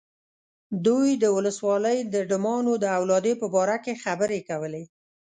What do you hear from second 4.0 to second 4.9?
خبرې کولې.